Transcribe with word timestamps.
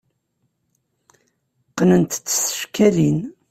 Qqnent-tt 1.69 2.25
s 2.35 2.37
tcekkalin. 2.47 3.19